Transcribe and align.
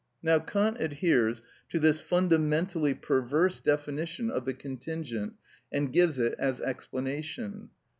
(5) 0.23 0.23
Now 0.23 0.39
Kant 0.39 0.77
adheres 0.79 1.43
to 1.69 1.77
this 1.77 2.01
fundamentally 2.01 2.95
perverse 2.95 3.59
definition 3.59 4.31
of 4.31 4.45
the 4.45 4.53
contingent 4.55 5.33
and 5.71 5.93
gives 5.93 6.17
it 6.17 6.33
as 6.39 6.59
explanation. 6.59 7.69